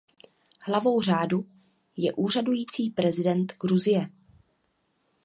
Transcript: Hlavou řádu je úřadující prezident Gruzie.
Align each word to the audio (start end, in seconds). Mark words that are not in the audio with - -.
Hlavou 0.65 1.01
řádu 1.01 1.45
je 1.97 2.13
úřadující 2.13 2.89
prezident 2.89 3.53
Gruzie. 3.61 4.09